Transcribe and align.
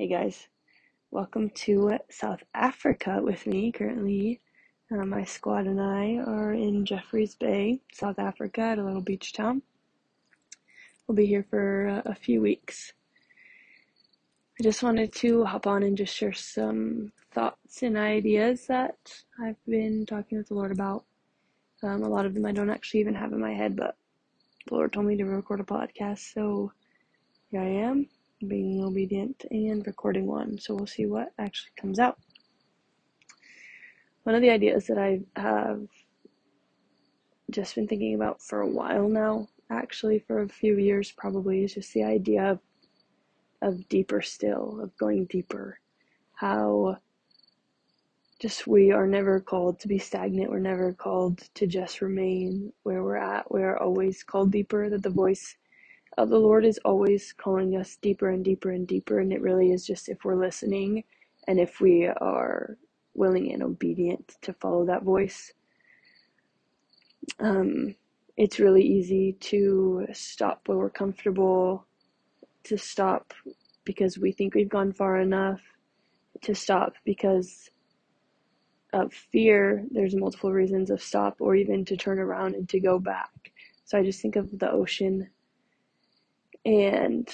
Hey 0.00 0.06
guys, 0.06 0.46
welcome 1.10 1.50
to 1.66 1.98
South 2.08 2.44
Africa 2.54 3.18
with 3.20 3.48
me. 3.48 3.72
Currently, 3.72 4.40
uh, 4.92 5.04
my 5.04 5.24
squad 5.24 5.66
and 5.66 5.80
I 5.80 6.18
are 6.24 6.52
in 6.52 6.86
Jeffreys 6.86 7.34
Bay, 7.34 7.80
South 7.92 8.20
Africa, 8.20 8.60
at 8.60 8.78
a 8.78 8.84
little 8.84 9.00
beach 9.00 9.32
town. 9.32 9.60
We'll 11.04 11.16
be 11.16 11.26
here 11.26 11.44
for 11.50 11.88
uh, 11.88 12.08
a 12.08 12.14
few 12.14 12.40
weeks. 12.40 12.92
I 14.60 14.62
just 14.62 14.84
wanted 14.84 15.12
to 15.14 15.44
hop 15.44 15.66
on 15.66 15.82
and 15.82 15.98
just 15.98 16.14
share 16.14 16.32
some 16.32 17.10
thoughts 17.32 17.82
and 17.82 17.96
ideas 17.96 18.68
that 18.68 18.94
I've 19.42 19.64
been 19.66 20.06
talking 20.06 20.38
with 20.38 20.46
the 20.46 20.54
Lord 20.54 20.70
about. 20.70 21.06
Um, 21.82 22.04
a 22.04 22.08
lot 22.08 22.24
of 22.24 22.34
them 22.34 22.46
I 22.46 22.52
don't 22.52 22.70
actually 22.70 23.00
even 23.00 23.16
have 23.16 23.32
in 23.32 23.40
my 23.40 23.52
head, 23.52 23.74
but 23.74 23.96
the 24.68 24.76
Lord 24.76 24.92
told 24.92 25.06
me 25.06 25.16
to 25.16 25.24
record 25.24 25.58
a 25.58 25.64
podcast, 25.64 26.34
so 26.34 26.70
here 27.50 27.62
I 27.62 27.66
am 27.66 28.06
being 28.46 28.82
obedient 28.84 29.44
and 29.50 29.86
recording 29.86 30.26
one. 30.26 30.58
So 30.58 30.74
we'll 30.74 30.86
see 30.86 31.06
what 31.06 31.32
actually 31.38 31.72
comes 31.76 31.98
out. 31.98 32.18
One 34.22 34.34
of 34.34 34.42
the 34.42 34.50
ideas 34.50 34.86
that 34.86 34.98
I 34.98 35.20
have 35.36 35.86
just 37.50 37.74
been 37.74 37.88
thinking 37.88 38.14
about 38.14 38.42
for 38.42 38.60
a 38.60 38.68
while 38.68 39.08
now, 39.08 39.48
actually 39.70 40.18
for 40.18 40.42
a 40.42 40.48
few 40.48 40.76
years 40.76 41.10
probably, 41.12 41.64
is 41.64 41.74
just 41.74 41.94
the 41.94 42.04
idea 42.04 42.50
of, 42.50 42.60
of 43.62 43.88
deeper 43.88 44.20
still, 44.20 44.80
of 44.82 44.96
going 44.98 45.24
deeper. 45.24 45.80
How 46.34 46.98
just 48.38 48.68
we 48.68 48.92
are 48.92 49.06
never 49.06 49.40
called 49.40 49.80
to 49.80 49.88
be 49.88 49.98
stagnant. 49.98 50.50
We're 50.50 50.60
never 50.60 50.92
called 50.92 51.38
to 51.54 51.66
just 51.66 52.00
remain 52.00 52.72
where 52.84 53.02
we're 53.02 53.16
at. 53.16 53.50
We 53.52 53.62
are 53.62 53.78
always 53.78 54.22
called 54.22 54.52
deeper, 54.52 54.88
that 54.90 55.02
the 55.02 55.10
voice 55.10 55.56
uh, 56.18 56.24
the 56.24 56.36
Lord 56.36 56.64
is 56.64 56.80
always 56.84 57.32
calling 57.32 57.76
us 57.76 57.96
deeper 58.02 58.30
and 58.30 58.44
deeper 58.44 58.72
and 58.72 58.88
deeper, 58.88 59.20
and 59.20 59.32
it 59.32 59.40
really 59.40 59.70
is 59.70 59.86
just 59.86 60.08
if 60.08 60.24
we're 60.24 60.34
listening 60.34 61.04
and 61.46 61.60
if 61.60 61.80
we 61.80 62.06
are 62.06 62.76
willing 63.14 63.52
and 63.52 63.62
obedient 63.62 64.34
to 64.42 64.52
follow 64.54 64.84
that 64.84 65.04
voice. 65.04 65.52
Um, 67.38 67.94
it's 68.36 68.58
really 68.58 68.82
easy 68.82 69.36
to 69.40 70.08
stop 70.12 70.62
where 70.66 70.78
we're 70.78 70.90
comfortable, 70.90 71.86
to 72.64 72.76
stop 72.76 73.32
because 73.84 74.18
we 74.18 74.32
think 74.32 74.54
we've 74.54 74.68
gone 74.68 74.92
far 74.92 75.20
enough, 75.20 75.60
to 76.42 76.52
stop 76.52 76.94
because 77.04 77.70
of 78.92 79.12
fear. 79.12 79.84
There's 79.92 80.16
multiple 80.16 80.52
reasons 80.52 80.90
of 80.90 81.00
stop, 81.00 81.36
or 81.38 81.54
even 81.54 81.84
to 81.84 81.96
turn 81.96 82.18
around 82.18 82.56
and 82.56 82.68
to 82.70 82.80
go 82.80 82.98
back. 82.98 83.52
So 83.84 83.96
I 83.96 84.02
just 84.02 84.20
think 84.20 84.34
of 84.34 84.58
the 84.58 84.70
ocean 84.70 85.28
and 86.68 87.26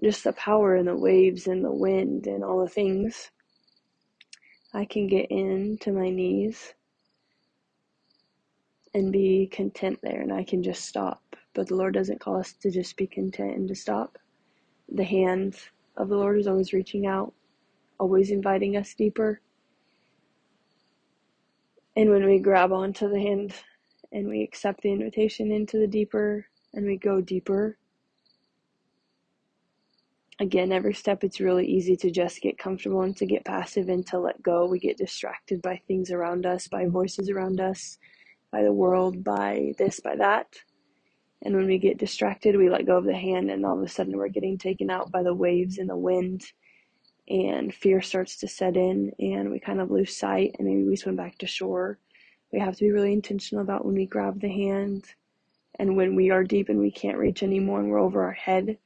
just 0.00 0.22
the 0.22 0.32
power 0.34 0.76
and 0.76 0.86
the 0.86 0.96
waves 0.96 1.48
and 1.48 1.64
the 1.64 1.72
wind 1.72 2.28
and 2.28 2.44
all 2.44 2.60
the 2.60 2.68
things, 2.68 3.32
I 4.72 4.84
can 4.84 5.08
get 5.08 5.26
into 5.28 5.90
my 5.90 6.08
knees 6.08 6.72
and 8.94 9.10
be 9.12 9.48
content 9.48 9.98
there 10.04 10.20
and 10.20 10.32
I 10.32 10.44
can 10.44 10.62
just 10.62 10.84
stop. 10.84 11.20
But 11.52 11.66
the 11.66 11.74
Lord 11.74 11.94
doesn't 11.94 12.20
call 12.20 12.38
us 12.38 12.52
to 12.62 12.70
just 12.70 12.96
be 12.96 13.08
content 13.08 13.56
and 13.56 13.68
to 13.68 13.74
stop. 13.74 14.18
The 14.88 15.02
hand 15.02 15.56
of 15.96 16.08
the 16.08 16.16
Lord 16.16 16.38
is 16.38 16.46
always 16.46 16.72
reaching 16.72 17.06
out, 17.06 17.34
always 17.98 18.30
inviting 18.30 18.76
us 18.76 18.94
deeper. 18.94 19.40
And 21.96 22.08
when 22.08 22.24
we 22.24 22.38
grab 22.38 22.72
onto 22.72 23.08
the 23.08 23.20
hand 23.20 23.52
and 24.12 24.28
we 24.28 24.44
accept 24.44 24.82
the 24.82 24.92
invitation 24.92 25.50
into 25.50 25.78
the 25.78 25.88
deeper 25.88 26.46
and 26.72 26.86
we 26.86 26.96
go 26.96 27.20
deeper, 27.20 27.78
again, 30.40 30.72
every 30.72 30.94
step 30.94 31.22
it's 31.22 31.40
really 31.40 31.66
easy 31.66 31.96
to 31.96 32.10
just 32.10 32.40
get 32.40 32.58
comfortable 32.58 33.02
and 33.02 33.16
to 33.16 33.26
get 33.26 33.44
passive 33.44 33.88
and 33.88 34.06
to 34.08 34.18
let 34.18 34.42
go. 34.42 34.66
We 34.66 34.78
get 34.78 34.96
distracted 34.96 35.62
by 35.62 35.80
things 35.86 36.10
around 36.10 36.46
us, 36.46 36.68
by 36.68 36.86
voices 36.86 37.30
around 37.30 37.60
us, 37.60 37.98
by 38.50 38.62
the 38.62 38.72
world, 38.72 39.22
by 39.22 39.72
this, 39.78 40.00
by 40.00 40.16
that. 40.16 40.48
And 41.42 41.54
when 41.54 41.66
we 41.66 41.78
get 41.78 41.98
distracted, 41.98 42.56
we 42.56 42.70
let 42.70 42.86
go 42.86 42.96
of 42.96 43.04
the 43.04 43.16
hand, 43.16 43.50
and 43.50 43.66
all 43.66 43.76
of 43.76 43.84
a 43.84 43.88
sudden 43.88 44.16
we're 44.16 44.28
getting 44.28 44.56
taken 44.56 44.90
out 44.90 45.12
by 45.12 45.22
the 45.22 45.34
waves 45.34 45.78
and 45.78 45.90
the 45.90 45.96
wind, 45.96 46.42
and 47.28 47.74
fear 47.74 48.00
starts 48.00 48.36
to 48.38 48.48
set 48.48 48.76
in, 48.76 49.12
and 49.18 49.50
we 49.50 49.60
kind 49.60 49.80
of 49.80 49.90
lose 49.90 50.16
sight, 50.16 50.56
and 50.58 50.66
maybe 50.66 50.84
we 50.84 50.96
swim 50.96 51.16
back 51.16 51.36
to 51.38 51.46
shore. 51.46 51.98
We 52.50 52.60
have 52.60 52.76
to 52.76 52.84
be 52.84 52.92
really 52.92 53.12
intentional 53.12 53.62
about 53.62 53.84
when 53.84 53.94
we 53.94 54.06
grab 54.06 54.40
the 54.40 54.48
hand 54.48 55.04
and 55.78 55.96
when 55.96 56.14
we 56.14 56.30
are 56.30 56.44
deep 56.44 56.68
and 56.68 56.78
we 56.78 56.90
can't 56.90 57.18
reach 57.18 57.42
anymore 57.42 57.80
and 57.80 57.90
we're 57.90 57.98
over 57.98 58.22
our 58.22 58.32
head 58.32 58.78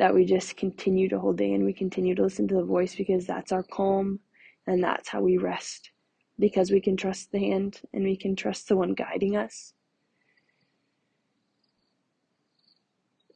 that 0.00 0.14
we 0.14 0.24
just 0.24 0.56
continue 0.56 1.10
to 1.10 1.20
hold 1.20 1.42
in, 1.42 1.62
we 1.62 1.74
continue 1.74 2.14
to 2.14 2.22
listen 2.22 2.48
to 2.48 2.54
the 2.54 2.64
voice 2.64 2.94
because 2.94 3.26
that's 3.26 3.52
our 3.52 3.62
calm 3.62 4.18
and 4.66 4.82
that's 4.82 5.10
how 5.10 5.20
we 5.20 5.36
rest 5.36 5.90
because 6.38 6.70
we 6.70 6.80
can 6.80 6.96
trust 6.96 7.30
the 7.30 7.38
hand 7.38 7.82
and 7.92 8.02
we 8.02 8.16
can 8.16 8.34
trust 8.34 8.66
the 8.66 8.76
one 8.76 8.94
guiding 8.94 9.36
us. 9.36 9.74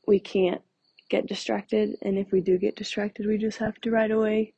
We 0.09 0.19
can't 0.19 0.63
get 1.11 1.27
distracted, 1.27 1.97
and 2.01 2.17
if 2.17 2.33
we 2.33 2.41
do 2.41 2.57
get 2.57 2.77
distracted, 2.77 3.27
we 3.27 3.37
just 3.37 3.59
have 3.59 3.79
to 3.83 3.91
right 3.91 4.11
away, 4.11 4.55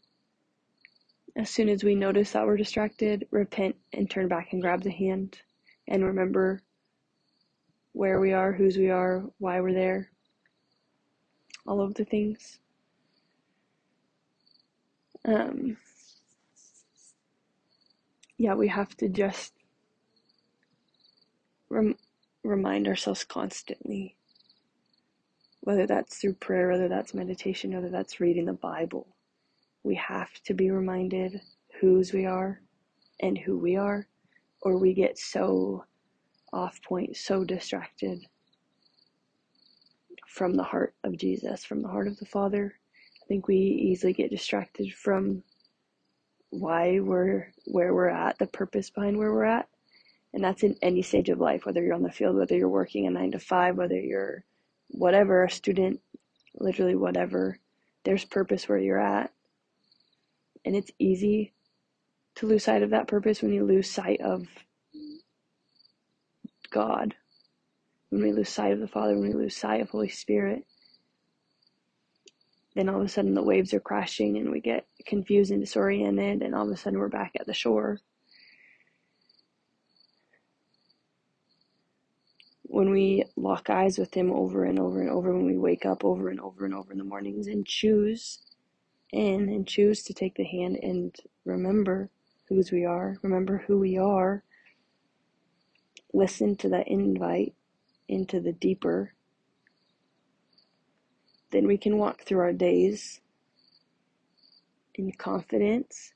as 1.35 1.51
soon 1.51 1.69
as 1.69 1.83
we 1.83 1.97
notice 1.97 2.31
that 2.33 2.47
we're 2.47 2.57
distracted, 2.57 3.27
repent 3.33 3.75
and 3.93 4.09
turn 4.09 4.29
back 4.29 4.53
and 4.53 4.63
grab 4.63 4.83
the 4.85 4.93
hand 4.93 5.41
and 5.89 6.05
remember 6.05 6.63
where 7.95 8.21
we 8.21 8.33
are, 8.33 8.53
whose 8.53 8.77
we 8.77 8.91
are, 8.91 9.25
why 9.39 9.61
we're 9.61 9.75
there, 9.75 10.13
all 11.67 11.81
of 11.81 11.95
the 11.95 12.05
things. 12.05 12.59
Um, 15.27 15.77
yeah, 18.39 18.55
we 18.55 18.69
have 18.69 18.97
to 18.99 19.09
just 19.09 19.53
rem- 21.71 21.99
remind 22.45 22.89
ourselves 22.89 23.25
constantly, 23.25 24.17
whether 25.61 25.87
that's 25.87 26.19
through 26.19 26.35
prayer, 26.35 26.71
whether 26.71 26.89
that's 26.89 27.15
meditation, 27.15 27.75
whether 27.75 27.91
that's 27.91 28.21
reading 28.21 28.47
the 28.47 28.53
Bible. 28.53 29.09
We 29.83 29.97
have 29.97 30.31
to 30.45 30.55
be 30.55 30.71
reminded 30.71 31.41
whose 31.81 32.13
we 32.13 32.27
are 32.27 32.61
and 33.21 33.39
who 33.39 33.59
we 33.59 33.77
are, 33.77 34.07
or 34.63 34.79
we 34.79 34.95
get 34.95 35.19
so 35.19 35.85
off 36.53 36.81
point, 36.83 37.17
so 37.17 37.45
distracted 37.45 38.27
from 40.37 40.55
the 40.55 40.63
heart 40.63 40.95
of 41.03 41.17
Jesus, 41.17 41.65
from 41.65 41.81
the 41.81 41.89
heart 41.89 42.07
of 42.07 42.19
the 42.19 42.27
Father. 42.27 42.75
I 43.23 43.27
think 43.27 43.49
we 43.49 43.57
easily 43.57 44.13
get 44.13 44.31
distracted 44.31 44.93
from 44.93 45.43
why 46.51 47.01
we're 47.01 47.53
where 47.65 47.95
we're 47.95 48.11
at, 48.11 48.39
the 48.39 48.47
purpose 48.47 48.91
behind 48.91 49.17
where 49.17 49.33
we're 49.33 49.45
at. 49.45 49.67
And 50.35 50.45
that's 50.45 50.63
in 50.63 50.77
any 50.83 51.01
stage 51.01 51.31
of 51.31 51.41
life, 51.41 51.65
whether 51.65 51.83
you're 51.83 51.95
on 51.95 52.03
the 52.03 52.13
field, 52.13 52.37
whether 52.37 52.55
you're 52.55 52.69
working 52.69 53.07
a 53.07 53.11
nine 53.11 53.31
to 53.33 53.39
five, 53.39 53.79
whether 53.79 53.99
you're 53.99 54.45
whatever, 54.89 55.43
a 55.43 55.51
student, 55.51 56.01
literally 56.55 56.95
whatever. 56.95 57.59
There's 58.05 58.27
purpose 58.27 58.69
where 58.69 58.79
you're 58.79 59.01
at. 59.01 59.33
And 60.67 60.77
it's 60.77 60.91
easy 60.99 61.55
to 62.35 62.47
lose 62.47 62.65
sight 62.65 62.83
of 62.83 62.91
that 62.91 63.09
purpose 63.09 63.41
when 63.41 63.55
you 63.55 63.65
lose 63.65 63.91
sight 63.91 64.21
of 64.21 64.47
God 66.71 67.15
when 68.11 68.23
we 68.23 68.33
lose 68.33 68.49
sight 68.49 68.73
of 68.73 68.81
the 68.81 68.89
Father, 68.89 69.15
when 69.15 69.29
we 69.29 69.35
lose 69.35 69.57
sight 69.57 69.81
of 69.81 69.91
Holy 69.91 70.09
Spirit, 70.09 70.65
then 72.75 72.89
all 72.89 73.01
of 73.01 73.07
a 73.07 73.09
sudden 73.09 73.35
the 73.35 73.43
waves 73.43 73.75
are 73.75 73.81
crashing 73.81 74.37
and 74.37 74.51
we 74.51 74.61
get 74.61 74.87
confused 75.07 75.51
and 75.51 75.61
disoriented, 75.61 76.43
and 76.43 76.55
all 76.55 76.67
of 76.67 76.73
a 76.73 76.77
sudden 76.77 76.99
we're 76.99 77.09
back 77.09 77.33
at 77.41 77.47
the 77.47 77.55
shore. 77.55 78.01
When 82.65 82.91
we 82.91 83.25
lock 83.37 83.71
eyes 83.71 83.99
with 83.99 84.15
Him 84.15 84.31
over 84.31 84.65
and 84.65 84.79
over 84.79 85.01
and 85.01 85.11
over, 85.11 85.33
when 85.33 85.47
we 85.47 85.57
wake 85.57 85.87
up 85.87 86.05
over 86.05 86.29
and 86.29 86.41
over 86.41 86.65
and 86.65 86.75
over 86.75 86.93
in 86.93 86.99
the 86.99 87.05
mornings 87.05 87.47
and 87.47 87.67
choose 87.67 88.41
in 89.13 89.49
and 89.49 89.67
choose 89.67 90.03
to 90.05 90.15
take 90.15 90.35
the 90.35 90.45
hand 90.45 90.79
and 90.83 91.17
remember 91.45 92.11
whose 92.49 92.71
we 92.71 92.85
are, 92.85 93.17
remember 93.23 93.65
who 93.67 93.79
we 93.79 93.97
are, 93.97 94.43
listen 96.13 96.57
to 96.57 96.69
that 96.69 96.89
invite 96.89 97.56
into 98.09 98.41
the 98.41 98.53
deeper, 98.53 99.13
then 101.51 101.67
we 101.67 101.79
can 101.79 101.99
walk 101.99 102.23
through 102.23 102.41
our 102.41 102.53
days 102.53 103.21
in 104.95 105.13
confidence, 105.13 106.13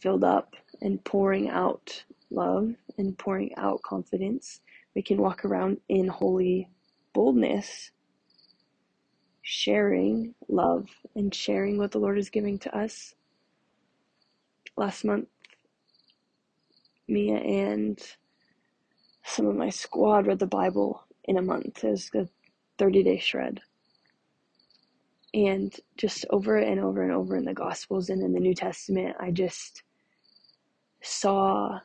filled 0.00 0.24
up 0.24 0.54
and 0.80 1.02
pouring 1.04 1.48
out 1.50 2.04
love 2.30 2.74
and 2.98 3.16
pouring 3.18 3.54
out 3.56 3.82
confidence. 3.82 4.60
We 4.94 5.02
can 5.02 5.18
walk 5.18 5.44
around 5.44 5.78
in 5.88 6.08
holy 6.08 6.68
boldness, 7.12 7.90
sharing 9.42 10.34
love 10.48 10.88
and 11.14 11.34
sharing 11.34 11.78
what 11.78 11.92
the 11.92 11.98
Lord 11.98 12.18
is 12.18 12.30
giving 12.30 12.58
to 12.60 12.76
us. 12.76 13.14
Last 14.76 15.04
month, 15.04 15.28
Mia 17.08 17.36
and 17.38 18.00
some 19.30 19.46
of 19.46 19.56
my 19.56 19.70
squad 19.70 20.26
read 20.26 20.38
the 20.38 20.46
Bible 20.46 21.04
in 21.24 21.38
a 21.38 21.42
month. 21.42 21.84
It 21.84 21.90
was 21.90 22.10
a 22.14 22.28
30 22.78 23.02
day 23.04 23.18
shred. 23.18 23.60
And 25.32 25.74
just 25.96 26.26
over 26.30 26.56
and 26.56 26.80
over 26.80 27.02
and 27.02 27.12
over 27.12 27.36
in 27.36 27.44
the 27.44 27.54
Gospels 27.54 28.10
and 28.10 28.22
in 28.22 28.32
the 28.32 28.40
New 28.40 28.54
Testament, 28.54 29.16
I 29.20 29.30
just 29.30 29.84
saw 31.02 31.80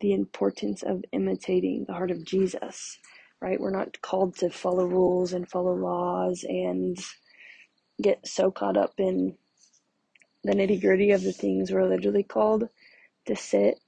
the 0.00 0.12
importance 0.12 0.82
of 0.82 1.04
imitating 1.12 1.84
the 1.86 1.94
heart 1.94 2.10
of 2.10 2.24
Jesus, 2.24 2.98
right? 3.40 3.60
We're 3.60 3.70
not 3.70 4.00
called 4.02 4.36
to 4.38 4.50
follow 4.50 4.84
rules 4.84 5.32
and 5.32 5.48
follow 5.48 5.74
laws 5.74 6.44
and 6.48 6.98
get 8.02 8.26
so 8.26 8.50
caught 8.50 8.76
up 8.76 8.94
in 8.98 9.36
the 10.44 10.52
nitty 10.52 10.80
gritty 10.80 11.12
of 11.12 11.22
the 11.22 11.32
things 11.32 11.70
we're 11.70 11.88
literally 11.88 12.22
called 12.22 12.68
to 13.26 13.36
sit 13.36 13.78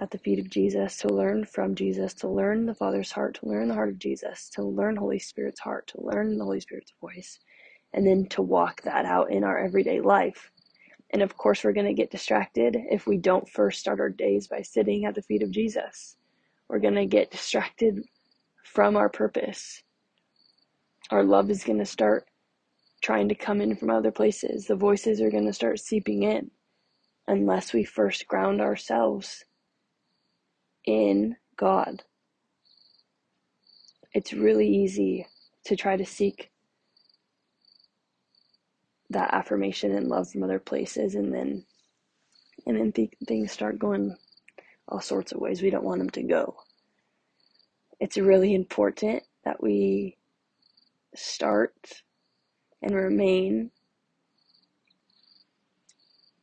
at 0.00 0.10
the 0.10 0.18
feet 0.18 0.38
of 0.38 0.48
Jesus, 0.48 0.96
to 0.96 1.08
learn 1.08 1.44
from 1.44 1.74
Jesus, 1.74 2.14
to 2.14 2.28
learn 2.28 2.64
the 2.64 2.74
Father's 2.74 3.12
heart, 3.12 3.34
to 3.34 3.46
learn 3.46 3.68
the 3.68 3.74
heart 3.74 3.90
of 3.90 3.98
Jesus, 3.98 4.48
to 4.54 4.62
learn 4.62 4.96
Holy 4.96 5.18
Spirit's 5.18 5.60
heart, 5.60 5.88
to 5.88 6.00
learn 6.00 6.38
the 6.38 6.44
Holy 6.44 6.60
Spirit's 6.60 6.94
voice, 7.02 7.38
and 7.92 8.06
then 8.06 8.26
to 8.30 8.40
walk 8.40 8.80
that 8.82 9.04
out 9.04 9.30
in 9.30 9.44
our 9.44 9.62
everyday 9.62 10.00
life. 10.00 10.50
And 11.10 11.20
of 11.20 11.36
course, 11.36 11.62
we're 11.62 11.74
going 11.74 11.86
to 11.86 11.92
get 11.92 12.10
distracted 12.10 12.78
if 12.90 13.06
we 13.06 13.18
don't 13.18 13.46
first 13.46 13.80
start 13.80 14.00
our 14.00 14.08
days 14.08 14.48
by 14.48 14.62
sitting 14.62 15.04
at 15.04 15.14
the 15.14 15.22
feet 15.22 15.42
of 15.42 15.50
Jesus. 15.50 16.16
We're 16.66 16.78
going 16.78 16.94
to 16.94 17.04
get 17.04 17.30
distracted 17.30 18.02
from 18.64 18.96
our 18.96 19.10
purpose. 19.10 19.82
Our 21.10 21.24
love 21.24 21.50
is 21.50 21.62
going 21.62 21.80
to 21.80 21.84
start 21.84 22.24
trying 23.02 23.28
to 23.28 23.34
come 23.34 23.60
in 23.60 23.76
from 23.76 23.90
other 23.90 24.12
places. 24.12 24.66
The 24.66 24.76
voices 24.76 25.20
are 25.20 25.30
going 25.30 25.46
to 25.46 25.52
start 25.52 25.78
seeping 25.78 26.22
in 26.22 26.50
unless 27.28 27.74
we 27.74 27.84
first 27.84 28.26
ground 28.26 28.62
ourselves 28.62 29.44
in 30.86 31.36
God. 31.56 32.02
It's 34.14 34.32
really 34.32 34.68
easy 34.68 35.26
to 35.66 35.76
try 35.76 35.96
to 35.96 36.06
seek 36.06 36.50
that 39.10 39.34
affirmation 39.34 39.94
and 39.94 40.08
love 40.08 40.30
from 40.30 40.42
other 40.42 40.58
places 40.58 41.14
and 41.14 41.32
then 41.32 41.64
and 42.66 42.76
then 42.78 42.92
th- 42.92 43.12
things 43.26 43.52
start 43.52 43.78
going 43.78 44.16
all 44.88 45.00
sorts 45.00 45.32
of 45.32 45.40
ways 45.40 45.62
we 45.62 45.70
don't 45.70 45.84
want 45.84 45.98
them 45.98 46.10
to 46.10 46.22
go. 46.22 46.56
It's 48.00 48.18
really 48.18 48.54
important 48.54 49.22
that 49.44 49.62
we 49.62 50.16
start 51.14 52.02
and 52.82 52.94
remain 52.94 53.70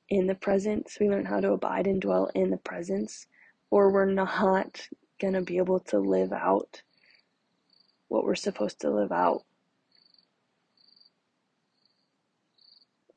in 0.10 0.28
the 0.28 0.36
presence. 0.36 0.98
We 1.00 1.10
learn 1.10 1.26
how 1.26 1.40
to 1.42 1.54
abide 1.54 1.88
and 1.88 2.02
dwell 2.02 2.30
in 2.36 2.50
the 2.52 2.58
presence, 2.58 3.28
or 3.70 3.92
we're 3.92 4.06
not 4.06 4.88
going 5.20 5.34
to 5.34 5.42
be 5.42 5.58
able 5.58 5.80
to 5.80 6.00
live 6.00 6.32
out 6.32 6.82
what 8.08 8.24
we're 8.24 8.36
supposed 8.36 8.82
to 8.82 8.90
live 8.90 9.12
out. 9.12 9.44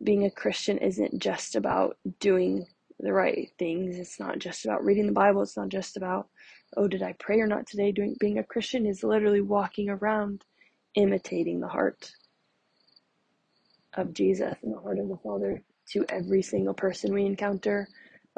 Being 0.03 0.25
a 0.25 0.31
Christian 0.31 0.79
isn't 0.79 1.21
just 1.21 1.57
about 1.57 1.99
doing 2.21 2.67
the 2.99 3.13
right 3.13 3.51
things. 3.59 3.99
It's 3.99 4.19
not 4.19 4.39
just 4.39 4.65
about 4.65 4.85
reading 4.85 5.07
the 5.07 5.13
Bible. 5.13 5.43
It's 5.43 5.57
not 5.57 5.69
just 5.69 5.97
about, 5.97 6.29
oh, 6.77 6.89
did 6.89 7.03
I 7.03 7.15
pray 7.15 7.41
or 7.41 7.47
not 7.47 7.67
today? 7.67 7.93
Doing 7.93 8.17
being 8.19 8.39
a 8.39 8.45
Christian 8.45 8.87
is 8.87 9.05
literally 9.05 9.41
walking 9.41 9.91
around 9.91 10.45
imitating 10.95 11.61
the 11.61 11.69
heart 11.69 12.13
of 13.95 14.13
Jesus 14.15 14.55
and 14.63 14.75
the 14.75 14.81
heart 14.81 14.99
of 14.99 15.09
the 15.09 15.19
Father 15.23 15.63
to 15.91 16.05
every 16.09 16.43
single 16.43 16.75
person 16.75 17.13
we 17.13 17.27
encounter, 17.27 17.89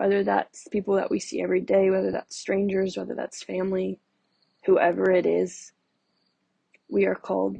whether 0.02 0.24
that's 0.24 0.66
people 0.66 0.96
that 0.96 1.12
we 1.12 1.20
see 1.20 1.40
every 1.40 1.60
day, 1.60 1.88
whether 1.88 2.10
that's 2.10 2.36
strangers, 2.36 2.96
whether 2.96 3.14
that's 3.14 3.44
family, 3.44 4.00
whoever 4.64 5.12
it 5.12 5.26
is. 5.26 5.70
We 6.88 7.06
are 7.06 7.14
called 7.14 7.58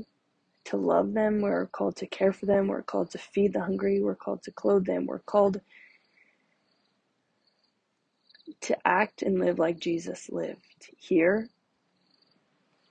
to 0.64 0.76
love 0.76 1.14
them, 1.14 1.40
we're 1.40 1.66
called 1.66 1.94
to 1.98 2.06
care 2.08 2.32
for 2.32 2.46
them, 2.46 2.66
we're 2.66 2.82
called 2.82 3.12
to 3.12 3.18
feed 3.18 3.52
the 3.52 3.60
hungry, 3.60 4.02
we're 4.02 4.16
called 4.16 4.42
to 4.42 4.50
clothe 4.50 4.86
them, 4.86 5.06
we're 5.06 5.20
called 5.20 5.60
to 8.62 8.76
act 8.84 9.22
and 9.22 9.38
live 9.38 9.60
like 9.60 9.78
Jesus 9.78 10.28
lived 10.28 10.90
here. 10.96 11.48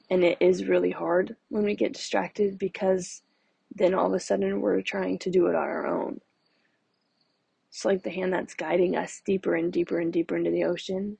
And 0.10 0.24
it 0.24 0.38
is 0.40 0.64
really 0.64 0.92
hard 0.92 1.36
when 1.50 1.66
we 1.66 1.76
get 1.76 1.92
distracted 1.92 2.58
because 2.58 3.22
then 3.76 3.94
all 3.94 4.08
of 4.08 4.14
a 4.14 4.20
sudden 4.22 4.62
we're 4.62 4.82
trying 4.82 5.20
to 5.20 5.30
do 5.30 5.48
it 5.48 5.56
on 5.56 5.64
our 5.64 5.88
own. 5.88 6.22
It's 7.72 7.86
like 7.86 8.04
the 8.04 8.10
hand 8.10 8.34
that's 8.34 8.54
guiding 8.54 8.98
us 8.98 9.22
deeper 9.26 9.56
and 9.56 9.72
deeper 9.72 9.98
and 9.98 10.12
deeper 10.12 10.36
into 10.36 10.52
the 10.52 10.66
ocean. 10.66 11.18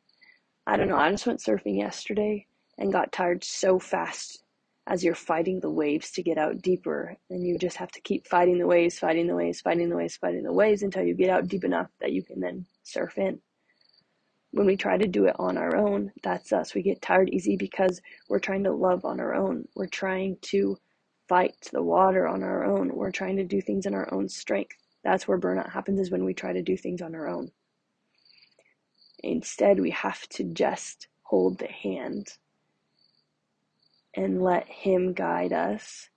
I 0.68 0.76
don't 0.76 0.90
know, 0.90 0.98
I 0.98 1.10
just 1.10 1.26
went 1.26 1.40
surfing 1.40 1.78
yesterday 1.78 2.46
and 2.78 2.92
got 2.92 3.14
tired 3.14 3.44
so 3.44 3.80
fast 3.80 4.44
as 4.86 5.02
you're 5.04 5.16
fighting 5.16 5.62
the 5.62 5.70
waves 5.72 6.12
to 6.12 6.24
get 6.24 6.38
out 6.38 6.62
deeper. 6.62 7.16
And 7.30 7.48
you 7.48 7.58
just 7.58 7.78
have 7.78 7.92
to 7.92 8.02
keep 8.02 8.28
fighting 8.28 8.58
the 8.58 8.68
waves, 8.68 9.00
fighting 9.00 9.28
the 9.28 9.36
waves, 9.36 9.62
fighting 9.62 9.90
the 9.90 9.96
waves, 9.96 10.18
fighting 10.18 10.44
the 10.44 10.52
waves 10.52 10.84
until 10.84 11.04
you 11.04 11.16
get 11.16 11.30
out 11.30 11.48
deep 11.48 11.64
enough 11.64 11.88
that 12.02 12.12
you 12.12 12.22
can 12.22 12.42
then 12.42 12.66
surf 12.84 13.18
in. 13.18 13.40
When 14.52 14.68
we 14.68 14.76
try 14.76 14.98
to 14.98 15.08
do 15.08 15.26
it 15.28 15.36
on 15.40 15.58
our 15.58 15.78
own, 15.78 16.12
that's 16.22 16.52
us. 16.52 16.74
We 16.74 16.82
get 16.82 17.02
tired 17.02 17.30
easy 17.30 17.56
because 17.56 18.02
we're 18.28 18.40
trying 18.40 18.66
to 18.66 18.74
love 18.74 19.06
on 19.06 19.22
our 19.22 19.34
own. 19.34 19.70
We're 19.76 19.88
trying 19.88 20.38
to 20.42 20.78
fight 21.30 21.70
the 21.72 21.82
water 21.82 22.28
on 22.28 22.44
our 22.44 22.66
own. 22.66 22.94
We're 22.94 23.12
trying 23.12 23.38
to 23.38 23.46
do 23.46 23.62
things 23.62 23.86
in 23.86 23.94
our 23.94 24.14
own 24.14 24.28
strength. 24.28 24.76
That's 25.04 25.28
where 25.28 25.40
burnout 25.40 25.72
happens 25.72 26.00
is 26.00 26.12
when 26.12 26.24
we 26.24 26.34
try 26.34 26.54
to 26.54 26.62
do 26.62 26.78
things 26.78 27.02
on 27.02 27.16
our 27.16 27.28
own. 27.28 27.52
Instead, 29.24 29.80
we 29.80 29.92
have 29.92 30.28
to 30.30 30.44
just 30.44 31.08
hold 31.24 31.60
the 31.60 31.68
hand 31.68 32.38
and 34.16 34.42
let 34.42 34.68
Him 34.68 35.14
guide 35.14 35.54
us. 35.54 36.10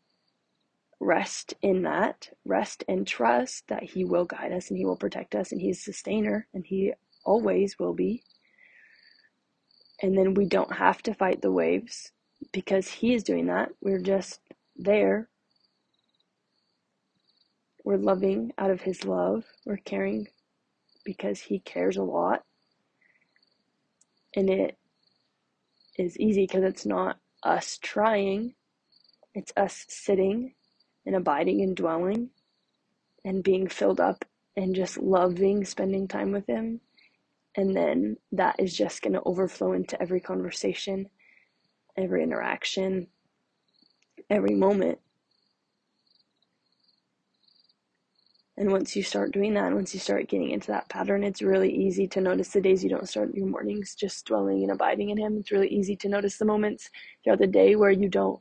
Rest 1.00 1.54
in 1.60 1.82
that, 1.82 2.30
rest 2.44 2.84
and 2.88 3.06
trust 3.06 3.68
that 3.68 3.82
He 3.82 4.04
will 4.04 4.24
guide 4.24 4.52
us 4.52 4.70
and 4.70 4.78
He 4.78 4.84
will 4.84 4.96
protect 4.96 5.34
us 5.34 5.52
and 5.52 5.60
He's 5.60 5.84
sustainer 5.84 6.46
and 6.54 6.64
He 6.66 6.92
always 7.24 7.78
will 7.78 7.94
be. 7.94 8.22
And 10.02 10.16
then 10.16 10.34
we 10.34 10.46
don't 10.46 10.74
have 10.74 11.02
to 11.02 11.14
fight 11.14 11.42
the 11.42 11.52
waves 11.52 12.12
because 12.52 12.88
He 12.88 13.14
is 13.14 13.22
doing 13.22 13.46
that. 13.46 13.70
We're 13.80 14.00
just 14.00 14.40
there. 14.76 15.28
We're 17.84 17.98
loving 17.98 18.52
out 18.58 18.70
of 18.70 18.80
His 18.80 19.04
love. 19.04 19.44
We're 19.66 19.76
caring 19.76 20.28
because 21.04 21.40
He 21.40 21.60
cares 21.60 21.96
a 21.96 22.02
lot. 22.02 22.42
And 24.34 24.50
it 24.50 24.78
is 25.98 26.18
easy 26.18 26.46
because 26.46 26.64
it's 26.64 26.86
not 26.86 27.18
us 27.42 27.78
trying, 27.82 28.54
it's 29.34 29.52
us 29.56 29.84
sitting 29.88 30.54
and 31.06 31.14
abiding 31.14 31.60
and 31.62 31.76
dwelling 31.76 32.30
and 33.24 33.44
being 33.44 33.68
filled 33.68 34.00
up 34.00 34.24
and 34.56 34.74
just 34.74 34.98
loving 34.98 35.64
spending 35.64 36.08
time 36.08 36.32
with 36.32 36.46
Him. 36.46 36.80
And 37.56 37.76
then 37.76 38.16
that 38.32 38.56
is 38.58 38.76
just 38.76 39.02
going 39.02 39.12
to 39.12 39.22
overflow 39.24 39.72
into 39.74 40.00
every 40.00 40.20
conversation, 40.20 41.08
every 41.96 42.22
interaction, 42.22 43.08
every 44.30 44.54
moment. 44.54 44.98
And 48.56 48.70
once 48.70 48.94
you 48.94 49.02
start 49.02 49.32
doing 49.32 49.54
that, 49.54 49.66
and 49.66 49.74
once 49.74 49.92
you 49.94 50.00
start 50.00 50.28
getting 50.28 50.50
into 50.50 50.68
that 50.68 50.88
pattern, 50.88 51.24
it's 51.24 51.42
really 51.42 51.74
easy 51.74 52.06
to 52.08 52.20
notice 52.20 52.50
the 52.50 52.60
days 52.60 52.84
you 52.84 52.90
don't 52.90 53.08
start 53.08 53.34
your 53.34 53.46
mornings 53.46 53.96
just 53.96 54.26
dwelling 54.26 54.62
and 54.62 54.70
abiding 54.70 55.10
in 55.10 55.18
Him. 55.18 55.38
It's 55.38 55.50
really 55.50 55.68
easy 55.68 55.96
to 55.96 56.08
notice 56.08 56.38
the 56.38 56.44
moments 56.44 56.88
throughout 57.24 57.40
the 57.40 57.48
day 57.48 57.74
where 57.74 57.90
you 57.90 58.08
don't 58.08 58.40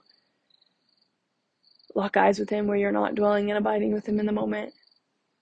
lock 1.95 2.15
eyes 2.15 2.37
with 2.37 2.49
Him, 2.49 2.67
where 2.67 2.77
you're 2.77 2.91
not 2.91 3.15
dwelling 3.15 3.49
and 3.49 3.57
abiding 3.57 3.91
with 3.91 4.07
Him 4.07 4.19
in 4.19 4.27
the 4.27 4.31
moment, 4.31 4.73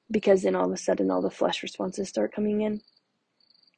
because 0.10 0.44
then 0.44 0.56
all 0.56 0.68
of 0.68 0.72
a 0.72 0.78
sudden 0.78 1.12
all 1.12 1.22
the 1.22 1.30
flesh 1.30 1.64
responses 1.64 2.08
start 2.08 2.34
coming 2.34 2.62
in. 2.62 2.82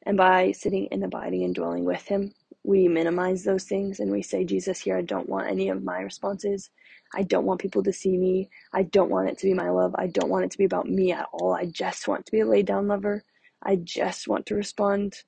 And 0.06 0.16
by 0.16 0.52
sitting 0.52 0.90
and 0.92 1.04
abiding 1.04 1.44
and 1.44 1.56
dwelling 1.56 1.86
with 1.86 2.04
Him, 2.04 2.34
we 2.64 2.88
minimize 2.88 3.44
those 3.44 3.66
things 3.66 4.00
and 4.00 4.12
we 4.12 4.22
say, 4.22 4.46
Jesus, 4.46 4.80
here, 4.80 4.98
I 4.98 5.02
don't 5.02 5.30
want 5.30 5.50
any 5.50 5.70
of 5.70 5.84
my 5.84 6.00
responses. 6.00 6.70
I 7.16 7.24
don't 7.24 7.46
want 7.46 7.62
people 7.62 7.84
to 7.84 7.94
see 7.94 8.18
me. 8.18 8.50
I 8.74 8.84
don't 8.84 9.12
want 9.12 9.30
it 9.30 9.38
to 9.40 9.48
be 9.48 9.54
my 9.54 9.70
love. 9.70 9.96
I 9.98 10.08
don't 10.08 10.30
want 10.30 10.46
it 10.46 10.52
to 10.52 10.58
be 10.58 10.66
about 10.66 10.88
me 10.90 11.12
at 11.12 11.28
all. 11.34 11.54
I 11.54 11.66
just 11.66 12.08
want 12.08 12.26
to 12.26 12.32
be 12.32 12.42
a 12.42 12.46
laid 12.46 12.66
down 12.66 12.88
lover. 12.88 13.24
I 13.64 13.78
just 13.78 14.28
want 14.28 14.46
to 14.48 14.56
respond 14.56 15.24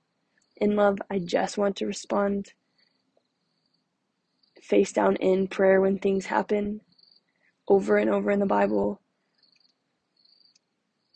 in 0.58 0.76
love. 0.76 1.00
I 1.10 1.20
just 1.20 1.58
want 1.58 1.78
to 1.78 1.86
respond 1.88 2.54
face 4.62 4.94
down 4.94 5.16
in 5.18 5.48
prayer 5.48 5.82
when 5.82 6.00
things 6.00 6.28
happen 6.28 6.82
over 7.68 7.98
and 7.98 8.10
over 8.10 8.32
in 8.32 8.40
the 8.40 8.46
Bible. 8.46 9.02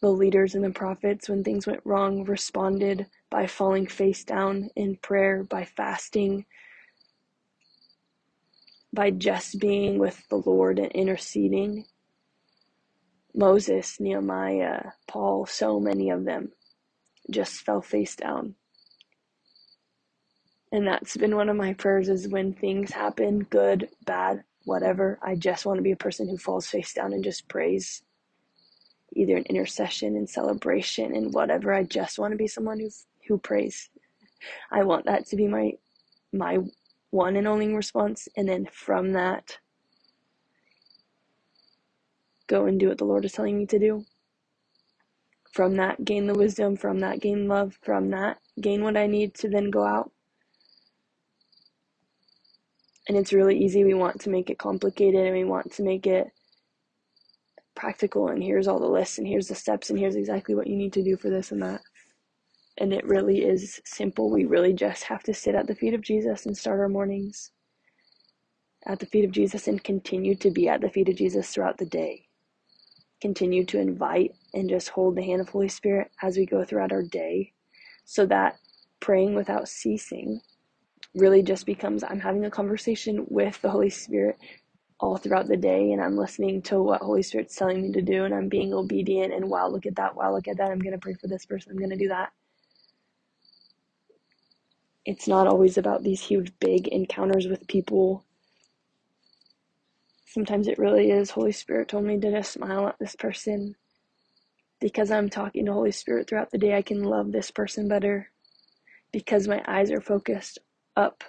The 0.01 0.09
leaders 0.09 0.55
and 0.55 0.63
the 0.63 0.71
prophets, 0.71 1.29
when 1.29 1.43
things 1.43 1.67
went 1.67 1.81
wrong, 1.85 2.23
responded 2.25 3.07
by 3.29 3.47
falling 3.47 3.87
face 3.87 4.23
down 4.23 4.69
in 4.75 4.97
prayer, 4.97 5.43
by 5.43 5.65
fasting, 5.65 6.45
by 8.93 9.11
just 9.11 9.59
being 9.59 9.99
with 9.99 10.21
the 10.29 10.37
Lord 10.37 10.79
and 10.79 10.91
interceding. 10.93 11.85
Moses, 13.35 13.99
Nehemiah, 13.99 14.91
Paul, 15.07 15.45
so 15.45 15.79
many 15.79 16.09
of 16.09 16.25
them 16.25 16.51
just 17.29 17.61
fell 17.61 17.81
face 17.81 18.15
down. 18.15 18.55
And 20.71 20.87
that's 20.87 21.17
been 21.17 21.35
one 21.35 21.49
of 21.49 21.55
my 21.55 21.73
prayers 21.73 22.09
is 22.09 22.27
when 22.27 22.53
things 22.53 22.91
happen, 22.91 23.39
good, 23.39 23.89
bad, 24.05 24.43
whatever, 24.65 25.19
I 25.23 25.35
just 25.35 25.65
want 25.65 25.77
to 25.77 25.83
be 25.83 25.91
a 25.91 25.97
person 25.97 26.29
who 26.29 26.37
falls 26.37 26.67
face 26.67 26.93
down 26.93 27.13
and 27.13 27.23
just 27.23 27.47
prays 27.47 28.03
either 29.15 29.37
in 29.37 29.43
intercession 29.45 30.15
and 30.15 30.29
celebration 30.29 31.15
and 31.15 31.33
whatever. 31.33 31.73
I 31.73 31.83
just 31.83 32.19
want 32.19 32.31
to 32.33 32.37
be 32.37 32.47
someone 32.47 32.79
who 32.79 32.89
who 33.29 33.39
prays. 33.39 33.89
I 34.71 34.83
want 34.83 35.05
that 35.05 35.27
to 35.27 35.37
be 35.37 35.47
my 35.47 35.73
my 36.33 36.59
one 37.11 37.37
and 37.37 37.47
only 37.47 37.73
response 37.73 38.27
and 38.37 38.49
then 38.49 38.67
from 38.71 39.13
that 39.13 39.59
go 42.47 42.65
and 42.65 42.79
do 42.79 42.89
what 42.89 42.97
the 42.99 43.05
Lord 43.05 43.25
is 43.25 43.33
telling 43.33 43.57
me 43.57 43.65
to 43.67 43.79
do. 43.79 44.05
From 45.53 45.75
that 45.77 46.05
gain 46.05 46.27
the 46.27 46.35
wisdom, 46.35 46.75
from 46.77 46.99
that 46.99 47.21
gain 47.21 47.47
love, 47.47 47.77
from 47.81 48.11
that 48.11 48.39
gain 48.61 48.83
what 48.83 48.97
I 48.97 49.07
need 49.07 49.35
to 49.35 49.49
then 49.49 49.71
go 49.71 49.85
out. 49.85 50.11
And 53.07 53.17
it's 53.17 53.33
really 53.33 53.57
easy. 53.57 53.83
We 53.83 53.95
want 53.95 54.21
to 54.21 54.29
make 54.29 54.49
it 54.49 54.59
complicated 54.59 55.25
and 55.25 55.35
we 55.35 55.43
want 55.45 55.71
to 55.73 55.83
make 55.83 56.07
it 56.07 56.27
practical 57.75 58.27
and 58.29 58.43
here's 58.43 58.67
all 58.67 58.79
the 58.79 58.87
lists 58.87 59.17
and 59.17 59.27
here's 59.27 59.47
the 59.47 59.55
steps 59.55 59.89
and 59.89 59.97
here's 59.97 60.15
exactly 60.15 60.53
what 60.55 60.67
you 60.67 60.75
need 60.75 60.93
to 60.93 61.03
do 61.03 61.15
for 61.17 61.29
this 61.29 61.51
and 61.51 61.61
that. 61.63 61.81
And 62.79 62.93
it 62.93 63.05
really 63.05 63.45
is 63.45 63.81
simple. 63.85 64.31
We 64.31 64.45
really 64.45 64.73
just 64.73 65.05
have 65.05 65.23
to 65.25 65.35
sit 65.35 65.55
at 65.55 65.67
the 65.67 65.75
feet 65.75 65.95
of 65.95 66.01
Jesus 66.01 66.47
and 66.47 66.57
start 66.57 66.81
our 66.81 66.89
mornings 66.89 67.51
at 68.87 68.99
the 68.99 69.05
feet 69.07 69.25
of 69.25 69.31
Jesus 69.31 69.67
and 69.67 69.83
continue 69.83 70.35
to 70.37 70.51
be 70.51 70.69
at 70.69 70.81
the 70.81 70.89
feet 70.89 71.09
of 71.09 71.17
Jesus 71.17 71.49
throughout 71.51 71.77
the 71.77 71.85
day. 71.85 72.27
Continue 73.21 73.65
to 73.65 73.79
invite 73.79 74.33
and 74.53 74.69
just 74.69 74.89
hold 74.89 75.15
the 75.15 75.23
hand 75.23 75.41
of 75.41 75.49
Holy 75.49 75.69
Spirit 75.69 76.11
as 76.23 76.37
we 76.37 76.45
go 76.45 76.65
throughout 76.65 76.91
our 76.93 77.03
day 77.03 77.53
so 78.05 78.25
that 78.27 78.57
praying 79.01 79.35
without 79.35 79.69
ceasing 79.69 80.41
really 81.15 81.43
just 81.43 81.65
becomes 81.65 82.03
I'm 82.03 82.19
having 82.21 82.45
a 82.45 82.51
conversation 82.51 83.25
with 83.29 83.61
the 83.61 83.71
Holy 83.71 83.89
Spirit 83.89 84.37
all 84.99 85.17
throughout 85.17 85.47
the 85.47 85.57
day 85.57 85.91
and 85.91 86.01
I'm 86.01 86.17
listening 86.17 86.61
to 86.63 86.81
what 86.81 87.01
Holy 87.01 87.23
Spirit's 87.23 87.55
telling 87.55 87.81
me 87.81 87.91
to 87.93 88.01
do 88.01 88.25
and 88.25 88.33
I'm 88.33 88.49
being 88.49 88.73
obedient 88.73 89.33
and 89.33 89.49
wow, 89.49 89.69
look 89.69 89.85
at 89.85 89.95
that, 89.97 90.15
wow, 90.15 90.33
look 90.33 90.47
at 90.47 90.57
that. 90.57 90.71
I'm 90.71 90.79
going 90.79 90.93
to 90.93 90.99
pray 90.99 91.15
for 91.15 91.27
this 91.27 91.45
person. 91.45 91.71
I'm 91.71 91.77
going 91.79 91.91
to 91.91 91.97
do 91.97 92.09
that. 92.09 92.31
It's 95.05 95.27
not 95.27 95.47
always 95.47 95.77
about 95.77 96.03
these 96.03 96.21
huge, 96.21 96.51
big 96.59 96.87
encounters 96.87 97.47
with 97.47 97.67
people. 97.67 98.25
Sometimes 100.25 100.67
it 100.67 100.77
really 100.77 101.11
is. 101.11 101.31
Holy 101.31 101.51
Spirit 101.51 101.87
told 101.87 102.05
me 102.05 102.19
to 102.19 102.31
just 102.31 102.51
smile 102.51 102.87
at 102.87 102.99
this 102.99 103.15
person. 103.15 103.75
Because 104.79 105.11
I'm 105.11 105.29
talking 105.29 105.65
to 105.65 105.73
Holy 105.73 105.91
Spirit 105.91 106.27
throughout 106.29 106.51
the 106.51 106.57
day, 106.57 106.75
I 106.75 106.81
can 106.81 107.03
love 107.03 107.31
this 107.31 107.51
person 107.51 107.87
better. 107.87 108.29
Because 109.11 109.47
my 109.47 109.63
eyes 109.67 109.91
are 109.91 110.01
focused 110.01 110.59
up 110.95 111.23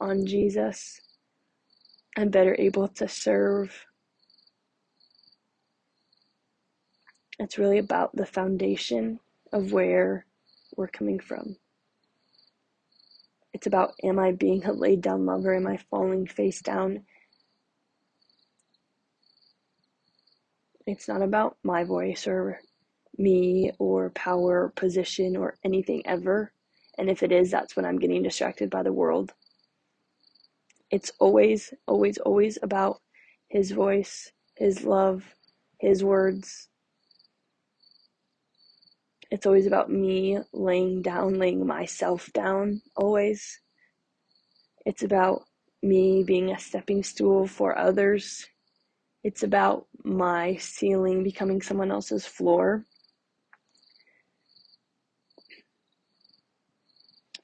on 0.00 0.26
Jesus 0.26 1.00
I'm 2.18 2.30
better 2.30 2.56
able 2.58 2.88
to 2.88 3.06
serve. 3.06 3.86
It's 7.38 7.58
really 7.58 7.78
about 7.78 8.16
the 8.16 8.26
foundation 8.26 9.20
of 9.52 9.72
where 9.72 10.26
we're 10.76 10.88
coming 10.88 11.20
from. 11.20 11.54
It's 13.54 13.66
about 13.66 13.94
am 14.02 14.18
I 14.18 14.32
being 14.32 14.64
a 14.64 14.72
laid 14.72 15.00
down 15.00 15.26
lover? 15.26 15.54
Am 15.54 15.66
I 15.66 15.78
falling 15.90 16.26
face 16.26 16.60
down? 16.62 17.04
It's 20.86 21.08
not 21.08 21.22
about 21.22 21.56
my 21.62 21.84
voice 21.84 22.26
or 22.26 22.60
me 23.18 23.72
or 23.78 24.10
power 24.10 24.64
or 24.64 24.68
position 24.70 25.36
or 25.36 25.58
anything 25.64 26.02
ever. 26.06 26.52
And 26.96 27.10
if 27.10 27.22
it 27.22 27.32
is, 27.32 27.50
that's 27.50 27.76
when 27.76 27.84
I'm 27.84 27.98
getting 27.98 28.22
distracted 28.22 28.70
by 28.70 28.82
the 28.82 28.92
world. 28.92 29.32
It's 30.90 31.12
always, 31.20 31.74
always, 31.86 32.18
always 32.18 32.58
about 32.62 33.00
His 33.48 33.72
voice, 33.72 34.32
His 34.56 34.84
love, 34.84 35.24
His 35.80 36.02
words. 36.02 36.67
It's 39.30 39.44
always 39.44 39.66
about 39.66 39.90
me 39.90 40.38
laying 40.52 41.02
down, 41.02 41.38
laying 41.38 41.66
myself 41.66 42.30
down, 42.32 42.80
always. 42.96 43.60
It's 44.86 45.02
about 45.02 45.42
me 45.82 46.24
being 46.26 46.50
a 46.50 46.58
stepping 46.58 47.02
stool 47.02 47.46
for 47.46 47.76
others. 47.76 48.46
It's 49.22 49.42
about 49.42 49.86
my 50.02 50.56
ceiling 50.56 51.22
becoming 51.24 51.60
someone 51.60 51.90
else's 51.90 52.24
floor. 52.24 52.86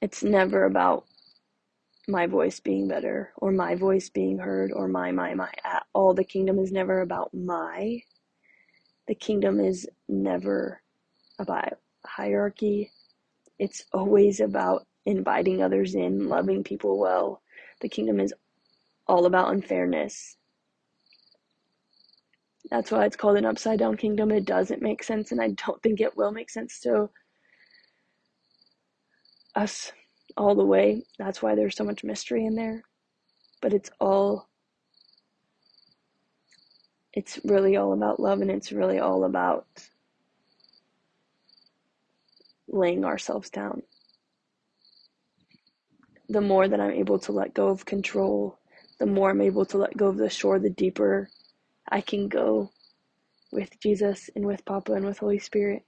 It's 0.01 0.23
never 0.23 0.65
about 0.65 1.05
my 2.09 2.27
voice 2.27 2.61
being 2.61 2.89
better 2.89 3.33
or 3.37 3.53
my 3.53 3.75
voice 3.75 4.09
being 4.09 4.39
heard 4.39 4.73
or 4.73 4.89
my, 4.89 5.13
my, 5.13 5.35
my 5.35 5.51
at 5.65 5.85
all. 5.95 6.15
The 6.15 6.25
kingdom 6.25 6.59
is 6.59 6.73
never 6.73 7.03
about 7.03 7.35
my. 7.35 8.01
The 9.07 9.15
kingdom 9.15 9.61
is 9.61 9.87
never 10.09 10.81
about 11.39 11.79
hierarchy. 12.07 12.91
It's 13.59 13.85
always 13.93 14.41
about 14.41 14.87
inviting 15.07 15.63
others 15.63 15.95
in, 15.95 16.29
loving 16.29 16.65
people 16.65 16.99
well. 16.99 17.43
The 17.81 17.89
kingdom 17.89 18.21
is 18.21 18.35
all 19.07 19.27
about 19.27 19.53
unfairness. 19.53 20.37
That's 22.71 22.91
why 22.91 23.05
it's 23.05 23.17
called 23.17 23.37
an 23.37 23.45
upside 23.45 23.79
down 23.79 23.97
kingdom. 23.97 24.31
It 24.31 24.47
doesn't 24.47 24.83
make 24.83 25.03
sense, 25.03 25.33
and 25.33 25.41
I 25.41 25.49
don't 25.67 25.83
think 25.83 26.01
it 26.01 26.17
will 26.17 26.33
make 26.33 26.51
sense 26.51 26.81
to 26.81 27.11
us 29.55 29.93
all 30.37 30.55
the 30.55 30.65
way. 30.65 31.05
That's 31.19 31.43
why 31.43 31.55
there's 31.55 31.77
so 31.77 31.85
much 31.85 32.05
mystery 32.05 32.45
in 32.45 32.55
there. 32.55 32.83
But 33.61 33.73
it's 33.73 33.91
all, 34.01 34.49
it's 37.13 37.39
really 37.45 37.77
all 37.77 37.93
about 37.93 38.21
love 38.21 38.41
and 38.41 38.51
it's 38.51 38.73
really 38.73 38.99
all 38.99 39.25
about 39.25 39.67
laying 42.75 43.05
ourselves 43.05 43.51
down. 43.51 43.83
The 46.29 46.43
more 46.43 46.69
that 46.69 46.81
I'm 46.81 46.93
able 46.93 47.19
to 47.21 47.33
let 47.33 47.55
go 47.55 47.69
of 47.69 47.87
control, 47.87 48.59
the 48.99 49.07
more 49.07 49.31
I'm 49.31 49.43
able 49.43 49.67
to 49.67 49.79
let 49.79 49.97
go 49.97 50.09
of 50.09 50.19
the 50.19 50.31
shore, 50.31 50.59
the 50.59 50.71
deeper 50.71 51.31
I 51.89 52.03
can 52.03 52.29
go 52.29 52.71
with 53.53 53.79
Jesus 53.81 54.31
and 54.37 54.47
with 54.47 54.65
Papa 54.65 54.93
and 54.95 55.07
with 55.07 55.19
Holy 55.19 55.39
Spirit 55.39 55.85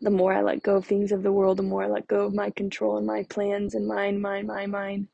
the 0.00 0.10
more 0.10 0.32
I 0.32 0.42
let 0.42 0.62
go 0.62 0.76
of 0.76 0.86
things 0.86 1.12
of 1.12 1.22
the 1.22 1.32
world, 1.32 1.58
the 1.58 1.64
more 1.64 1.84
I 1.84 1.88
let 1.88 2.06
go 2.06 2.26
of 2.26 2.34
my 2.34 2.50
control 2.50 2.98
and 2.98 3.06
my 3.06 3.24
plans 3.24 3.74
and 3.74 3.86
mine, 3.86 4.20
mine, 4.20 4.46
mine, 4.46 4.70
mine. 4.70 5.08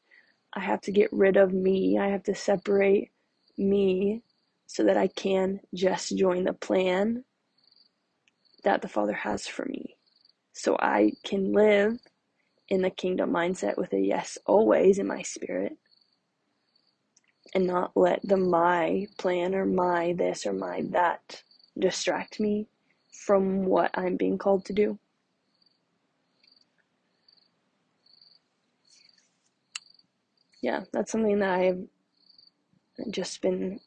I 0.52 0.60
have 0.60 0.82
to 0.82 0.92
get 0.92 1.12
rid 1.12 1.36
of 1.36 1.52
me. 1.52 1.98
I 1.98 2.08
have 2.08 2.24
to 2.24 2.34
separate 2.34 3.10
me 3.56 4.22
so 4.66 4.84
that 4.84 4.96
I 4.96 5.08
can 5.08 5.60
just 5.74 6.16
join 6.16 6.44
the 6.44 6.52
plan 6.52 7.24
that 8.64 8.82
the 8.82 8.88
Father 8.88 9.12
has 9.12 9.46
for 9.46 9.64
me. 9.66 9.96
So 10.52 10.76
I 10.78 11.12
can 11.24 11.52
live 11.52 11.98
in 12.68 12.82
the 12.82 12.90
kingdom 12.90 13.30
mindset 13.32 13.76
with 13.76 13.92
a 13.92 14.00
yes 14.00 14.38
always 14.46 14.98
in 14.98 15.06
my 15.06 15.22
spirit 15.22 15.76
and 17.54 17.66
not 17.66 17.92
let 17.96 18.20
the 18.24 18.36
my 18.36 19.06
plan 19.18 19.54
or 19.54 19.64
my 19.66 20.14
this 20.16 20.46
or 20.46 20.52
my 20.52 20.82
that 20.90 21.42
distract 21.78 22.40
me 22.40 22.66
from 23.12 23.64
what 23.66 23.90
I'm 23.94 24.16
being 24.16 24.38
called 24.38 24.64
to 24.66 24.72
do. 24.72 24.98
Yeah, 30.62 30.84
that's 30.92 31.12
something 31.12 31.38
that 31.40 31.50
I've 31.60 31.84
just 33.10 33.42
been 33.42 33.80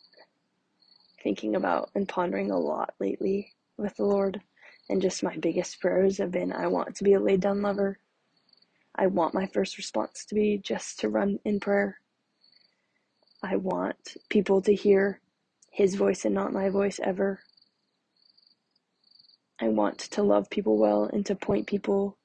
thinking 1.24 1.56
about 1.56 1.90
and 1.96 2.08
pondering 2.08 2.52
a 2.52 2.60
lot 2.60 2.94
lately 3.00 3.54
with 3.78 3.96
the 3.98 4.06
Lord. 4.06 4.42
And 4.90 5.02
just 5.02 5.24
my 5.24 5.36
biggest 5.38 5.80
prayers 5.82 6.18
have 6.18 6.32
been 6.32 6.54
I 6.54 6.68
want 6.68 6.96
to 6.96 7.04
be 7.04 7.14
a 7.14 7.20
laid 7.20 7.42
down 7.42 7.62
lover. 7.62 8.00
I 8.96 9.08
want 9.08 9.34
my 9.34 9.48
first 9.48 9.78
response 9.78 10.26
to 10.26 10.36
be 10.36 10.58
just 10.58 11.00
to 11.00 11.10
run 11.10 11.40
in 11.46 11.60
prayer. 11.60 12.00
I 13.44 13.58
want 13.58 14.18
people 14.30 14.62
to 14.64 14.74
hear 14.74 15.22
His 15.72 15.96
voice 15.96 16.26
and 16.26 16.34
not 16.34 16.54
my 16.54 16.70
voice 16.70 17.00
ever. 17.04 17.42
I 19.60 19.70
want 19.70 20.00
to 20.00 20.24
love 20.24 20.50
people 20.50 20.78
well 20.78 21.10
and 21.12 21.26
to 21.26 21.36
point 21.36 21.68
people 21.68 22.18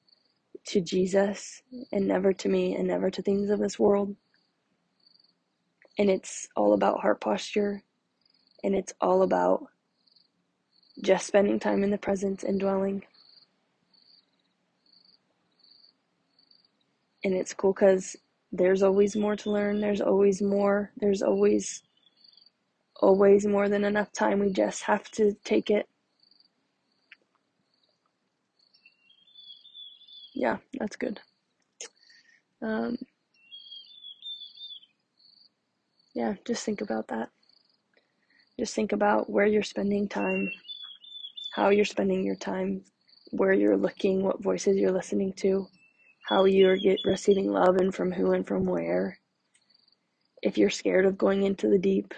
to 0.67 0.81
Jesus 0.81 1.61
and 1.91 2.07
never 2.07 2.33
to 2.33 2.49
me 2.49 2.75
and 2.75 2.87
never 2.87 3.09
to 3.09 3.21
things 3.21 3.49
of 3.49 3.59
this 3.59 3.77
world. 3.77 4.15
And 5.97 6.09
it's 6.09 6.47
all 6.55 6.73
about 6.73 7.01
heart 7.01 7.21
posture 7.21 7.83
and 8.63 8.75
it's 8.75 8.93
all 9.01 9.21
about 9.23 9.67
just 11.01 11.27
spending 11.27 11.59
time 11.59 11.83
in 11.83 11.91
the 11.91 11.97
presence 11.97 12.43
and 12.43 12.59
dwelling. 12.59 13.03
And 17.23 17.33
it's 17.33 17.53
cool 17.53 17.73
because 17.73 18.15
there's 18.51 18.83
always 18.83 19.15
more 19.15 19.35
to 19.37 19.51
learn. 19.51 19.79
There's 19.79 20.01
always 20.01 20.41
more. 20.41 20.91
There's 20.97 21.21
always, 21.21 21.83
always 23.01 23.45
more 23.45 23.69
than 23.69 23.85
enough 23.85 24.11
time. 24.11 24.39
We 24.39 24.51
just 24.51 24.83
have 24.83 25.09
to 25.11 25.35
take 25.43 25.69
it 25.69 25.87
yeah, 30.33 30.57
that's 30.79 30.95
good. 30.95 31.19
Um, 32.61 32.97
yeah, 36.15 36.35
just 36.45 36.63
think 36.65 36.81
about 36.81 37.07
that. 37.09 37.29
Just 38.59 38.75
think 38.75 38.91
about 38.91 39.29
where 39.29 39.45
you're 39.45 39.63
spending 39.63 40.07
time, 40.07 40.51
how 41.53 41.69
you're 41.69 41.85
spending 41.85 42.25
your 42.25 42.35
time, 42.35 42.83
where 43.29 43.53
you're 43.53 43.77
looking, 43.77 44.23
what 44.23 44.41
voices 44.41 44.75
you're 44.75 44.91
listening 44.91 45.31
to, 45.33 45.67
how 46.27 46.45
you're 46.45 46.77
get, 46.77 46.97
receiving 47.05 47.51
love 47.51 47.77
and 47.77 47.93
from 47.93 48.11
who 48.11 48.31
and 48.31 48.47
from 48.47 48.65
where. 48.65 49.19
If 50.41 50.57
you're 50.57 50.71
scared 50.71 51.05
of 51.05 51.17
going 51.17 51.43
into 51.43 51.69
the 51.69 51.77
deep, 51.77 52.15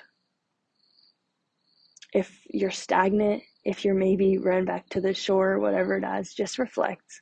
if 2.13 2.31
you're 2.49 2.71
stagnant, 2.71 3.43
if 3.65 3.83
you're 3.83 3.93
maybe 3.93 4.37
run 4.37 4.63
back 4.63 4.87
to 4.89 5.01
the 5.01 5.13
shore, 5.13 5.59
whatever 5.59 5.97
it 5.97 6.05
is, 6.19 6.33
just 6.33 6.57
reflect. 6.57 7.21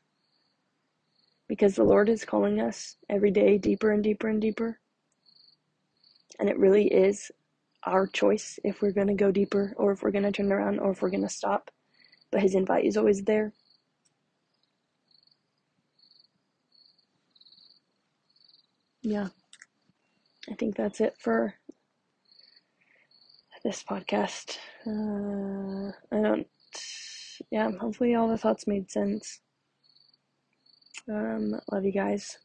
Because 1.48 1.76
the 1.76 1.84
Lord 1.84 2.10
is 2.10 2.24
calling 2.26 2.62
us 2.62 2.96
every 3.10 3.32
day 3.32 3.58
deeper 3.58 3.92
and 3.92 4.04
deeper 4.04 4.28
and 4.28 4.40
deeper. 4.40 4.80
And 6.40 6.48
it 6.48 6.60
really 6.60 6.86
is 6.88 7.32
our 7.86 8.06
choice 8.06 8.60
if 8.64 8.84
we're 8.84 8.92
going 8.92 9.08
to 9.08 9.14
go 9.16 9.32
deeper 9.32 9.74
or 9.78 9.92
if 9.92 10.04
we're 10.04 10.12
going 10.12 10.24
to 10.26 10.32
turn 10.32 10.52
around 10.52 10.80
or 10.80 10.92
if 10.92 11.02
we're 11.02 11.10
going 11.10 11.28
to 11.28 11.30
stop. 11.30 11.72
But 12.34 12.42
His 12.42 12.56
invite 12.56 12.84
is 12.84 12.98
always 12.98 13.22
there. 13.22 13.54
Yeah. 19.04 19.28
I 20.50 20.56
think 20.56 20.76
that's 20.76 21.00
it 21.00 21.16
for 21.20 21.54
this 23.64 23.84
podcast. 23.84 24.58
Uh, 24.88 25.92
I 26.12 26.22
don't, 26.22 26.48
yeah, 27.52 27.70
hopefully 27.80 28.16
all 28.16 28.28
the 28.28 28.38
thoughts 28.38 28.66
made 28.66 28.90
sense. 28.90 29.40
Um, 31.08 31.54
love 31.72 31.86
you 31.86 31.92
guys. 31.92 32.40